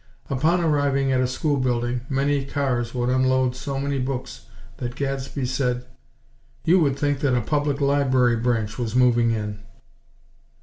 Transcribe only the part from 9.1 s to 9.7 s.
in!"